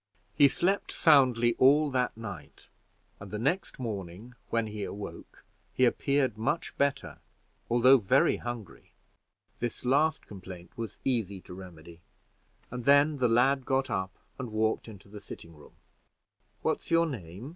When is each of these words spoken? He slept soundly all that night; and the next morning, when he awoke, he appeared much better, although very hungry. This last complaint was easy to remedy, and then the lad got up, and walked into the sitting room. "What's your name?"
He 0.33 0.47
slept 0.47 0.91
soundly 0.91 1.53
all 1.59 1.91
that 1.91 2.17
night; 2.17 2.69
and 3.19 3.29
the 3.29 3.37
next 3.37 3.77
morning, 3.77 4.33
when 4.49 4.65
he 4.65 4.83
awoke, 4.83 5.45
he 5.75 5.85
appeared 5.85 6.39
much 6.39 6.75
better, 6.75 7.19
although 7.69 7.99
very 7.99 8.37
hungry. 8.37 8.93
This 9.57 9.85
last 9.85 10.25
complaint 10.25 10.75
was 10.75 10.97
easy 11.05 11.39
to 11.41 11.53
remedy, 11.53 12.01
and 12.71 12.85
then 12.85 13.17
the 13.17 13.27
lad 13.29 13.63
got 13.63 13.91
up, 13.91 14.17
and 14.39 14.51
walked 14.51 14.87
into 14.87 15.07
the 15.07 15.19
sitting 15.21 15.53
room. 15.55 15.73
"What's 16.63 16.89
your 16.89 17.05
name?" 17.05 17.49